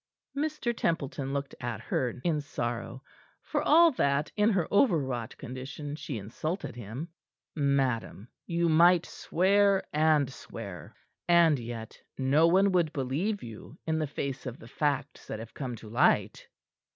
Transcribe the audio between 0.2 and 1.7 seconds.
Mr. Templeton looked